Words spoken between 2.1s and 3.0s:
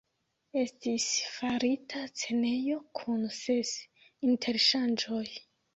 scenejo